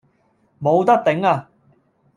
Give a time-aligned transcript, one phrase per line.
[0.59, 1.47] 冇得頂呀!